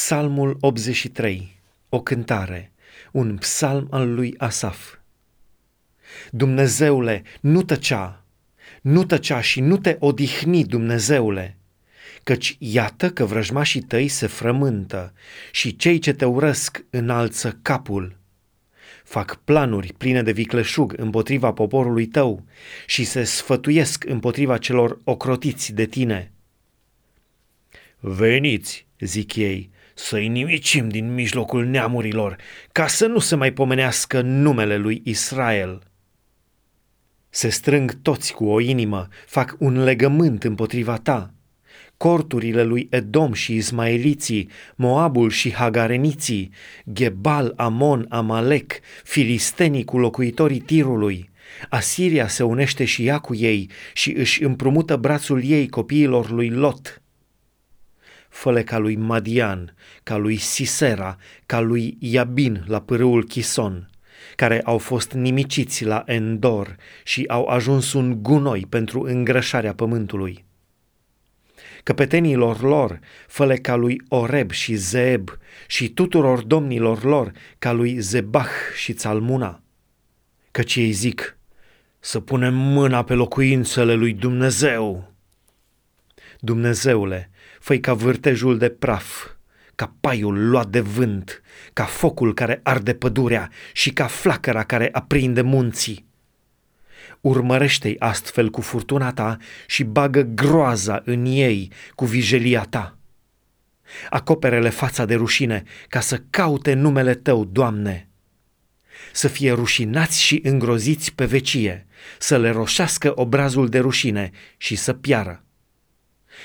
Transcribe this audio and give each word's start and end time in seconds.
Psalmul 0.00 0.56
83, 0.60 1.60
o 1.88 2.00
cântare, 2.00 2.72
un 3.12 3.36
psalm 3.36 3.88
al 3.90 4.14
lui 4.14 4.34
Asaf. 4.36 4.94
Dumnezeule, 6.30 7.22
nu 7.40 7.62
tăcea, 7.62 8.24
nu 8.80 9.04
tăcea 9.04 9.40
și 9.40 9.60
nu 9.60 9.76
te 9.76 9.96
odihni, 9.98 10.64
Dumnezeule, 10.64 11.56
căci 12.22 12.56
iată 12.58 13.10
că 13.10 13.24
vrăjmașii 13.24 13.80
tăi 13.80 14.08
se 14.08 14.26
frământă 14.26 15.12
și 15.50 15.76
cei 15.76 15.98
ce 15.98 16.12
te 16.12 16.24
urăsc 16.24 16.84
înalță 16.90 17.58
capul. 17.62 18.16
Fac 19.04 19.40
planuri 19.44 19.92
pline 19.92 20.22
de 20.22 20.32
vicleșug 20.32 20.94
împotriva 20.96 21.52
poporului 21.52 22.06
tău 22.06 22.44
și 22.86 23.04
se 23.04 23.24
sfătuiesc 23.24 24.04
împotriva 24.04 24.58
celor 24.58 24.98
ocrotiți 25.04 25.72
de 25.72 25.86
tine. 25.86 26.32
Veniți, 27.98 28.86
zic 28.98 29.36
ei, 29.36 29.70
să-i 29.98 30.28
nimicim 30.28 30.88
din 30.88 31.14
mijlocul 31.14 31.64
neamurilor, 31.64 32.36
ca 32.72 32.86
să 32.86 33.06
nu 33.06 33.18
se 33.18 33.36
mai 33.36 33.52
pomenească 33.52 34.20
numele 34.20 34.76
lui 34.76 35.02
Israel. 35.04 35.82
Se 37.30 37.48
strâng 37.48 38.02
toți 38.02 38.32
cu 38.32 38.44
o 38.44 38.60
inimă, 38.60 39.08
fac 39.26 39.56
un 39.58 39.82
legământ 39.82 40.44
împotriva 40.44 40.96
ta. 40.96 41.32
Corturile 41.96 42.62
lui 42.62 42.86
Edom 42.90 43.32
și 43.32 43.54
Ismaeliții, 43.54 44.50
Moabul 44.76 45.30
și 45.30 45.54
Hagareniții, 45.54 46.50
Gebal, 46.92 47.52
Amon, 47.56 48.06
Amalek, 48.08 48.80
filistenii 49.04 49.84
cu 49.84 49.98
locuitorii 49.98 50.60
tirului. 50.60 51.30
Asiria 51.68 52.28
se 52.28 52.42
unește 52.42 52.84
și 52.84 53.06
ea 53.06 53.18
cu 53.18 53.34
ei 53.34 53.70
și 53.92 54.12
își 54.12 54.42
împrumută 54.42 54.96
brațul 54.96 55.44
ei 55.44 55.68
copiilor 55.68 56.30
lui 56.30 56.50
Lot 56.50 57.02
fă 58.38 58.62
ca 58.62 58.78
lui 58.78 58.96
Madian, 58.96 59.74
ca 60.02 60.16
lui 60.16 60.36
Sisera, 60.36 61.16
ca 61.46 61.60
lui 61.60 61.96
Iabin 62.00 62.64
la 62.66 62.80
pârâul 62.80 63.24
Chison, 63.24 63.90
care 64.36 64.60
au 64.60 64.78
fost 64.78 65.12
nimiciți 65.12 65.84
la 65.84 66.02
Endor 66.06 66.76
și 67.04 67.24
au 67.28 67.44
ajuns 67.44 67.92
un 67.92 68.22
gunoi 68.22 68.66
pentru 68.68 69.02
îngrășarea 69.02 69.74
pământului. 69.74 70.44
Căpetenilor 71.82 72.60
lor, 72.62 72.98
fă 73.26 73.54
ca 73.62 73.74
lui 73.74 74.02
Oreb 74.08 74.50
și 74.50 74.74
Zeeb 74.74 75.30
și 75.66 75.88
tuturor 75.88 76.42
domnilor 76.42 77.04
lor, 77.04 77.32
ca 77.58 77.72
lui 77.72 77.98
Zebah 77.98 78.50
și 78.76 78.92
Țalmuna. 78.92 79.62
Căci 80.50 80.76
ei 80.76 80.90
zic, 80.90 81.38
să 81.98 82.20
punem 82.20 82.54
mâna 82.54 83.04
pe 83.04 83.14
locuințele 83.14 83.94
lui 83.94 84.12
Dumnezeu. 84.12 85.12
Dumnezeule, 86.40 87.30
făi 87.60 87.80
ca 87.80 87.94
vârtejul 87.94 88.58
de 88.58 88.68
praf, 88.68 89.26
ca 89.74 89.94
paiul 90.00 90.48
luat 90.48 90.68
de 90.68 90.80
vânt, 90.80 91.42
ca 91.72 91.84
focul 91.84 92.34
care 92.34 92.60
arde 92.62 92.94
pădurea 92.94 93.50
și 93.72 93.90
ca 93.90 94.06
flacăra 94.06 94.64
care 94.64 94.88
aprinde 94.92 95.42
munții. 95.42 96.06
Urmărește-i 97.20 97.96
astfel 97.98 98.50
cu 98.50 98.60
furtuna 98.60 99.12
ta 99.12 99.36
și 99.66 99.84
bagă 99.84 100.22
groaza 100.22 101.02
în 101.04 101.24
ei 101.26 101.72
cu 101.94 102.04
vijelia 102.04 102.62
ta. 102.62 102.98
Acoperele 104.10 104.68
fața 104.68 105.04
de 105.04 105.14
rușine 105.14 105.62
ca 105.88 106.00
să 106.00 106.22
caute 106.30 106.74
numele 106.74 107.14
tău, 107.14 107.44
Doamne. 107.44 108.08
Să 109.12 109.28
fie 109.28 109.52
rușinați 109.52 110.22
și 110.22 110.40
îngroziți 110.42 111.14
pe 111.14 111.24
vecie, 111.24 111.86
să 112.18 112.38
le 112.38 112.50
roșească 112.50 113.12
obrazul 113.14 113.68
de 113.68 113.78
rușine 113.78 114.30
și 114.56 114.76
să 114.76 114.92
piară 114.92 115.42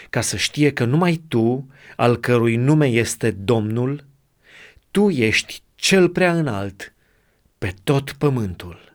ca 0.09 0.21
să 0.21 0.37
știe 0.37 0.73
că 0.73 0.85
numai 0.85 1.21
tu, 1.27 1.67
al 1.95 2.17
cărui 2.17 2.55
nume 2.55 2.87
este 2.87 3.31
Domnul, 3.31 4.05
tu 4.91 5.09
ești 5.09 5.61
cel 5.75 6.09
prea 6.09 6.33
înalt 6.33 6.93
pe 7.57 7.73
tot 7.83 8.11
pământul. 8.11 8.92